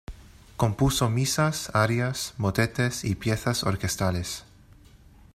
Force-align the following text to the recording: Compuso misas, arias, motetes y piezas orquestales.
Compuso 0.57 1.11
misas, 1.11 1.69
arias, 1.75 2.33
motetes 2.39 3.03
y 3.05 3.13
piezas 3.13 3.63
orquestales. 3.63 4.45